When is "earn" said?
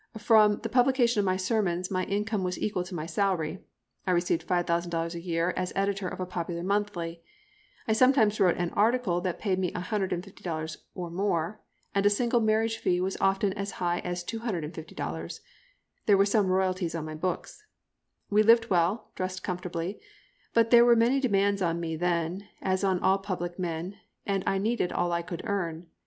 25.45-25.85